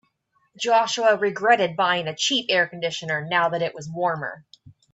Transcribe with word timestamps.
Joshua 0.59 1.15
regretted 1.15 1.75
buying 1.75 2.07
a 2.07 2.15
cheap 2.15 2.47
air 2.49 2.67
conditioner 2.67 3.23
now 3.23 3.49
that 3.49 3.61
it 3.61 3.75
was 3.75 3.87
warmer. 3.87 4.47